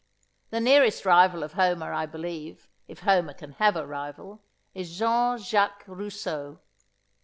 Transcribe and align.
The 0.49 0.59
nearest 0.59 1.05
rival 1.05 1.43
of 1.43 1.53
Homer, 1.53 1.93
I 1.93 2.07
believe, 2.07 2.67
if 2.87 3.01
Homer 3.01 3.35
can 3.35 3.51
have 3.61 3.75
a 3.75 3.85
rival, 3.85 4.41
is 4.73 4.97
Jean 4.97 5.37
Jacques 5.37 5.83
Rousseau. 5.85 6.59